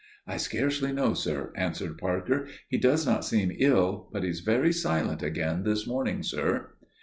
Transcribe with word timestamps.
"I 0.25 0.37
scarcely 0.37 0.91
know, 0.93 1.13
sir," 1.13 1.53
answered 1.55 1.99
Parker. 1.99 2.47
"He 2.67 2.79
does 2.79 3.05
not 3.05 3.23
seem 3.23 3.51
ill, 3.59 4.09
but 4.11 4.23
he 4.23 4.29
is 4.29 4.39
very 4.39 4.73
silent 4.73 5.21
again 5.21 5.61
this 5.61 5.85
morning, 5.85 6.23
sir." 6.23 6.71